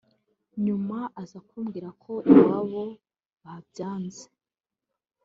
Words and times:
nyuma 0.65 0.97
aza 1.21 1.39
kumbwira 1.47 1.89
ko 2.03 2.13
iwabo 2.31 2.83
babyanze 3.43 4.25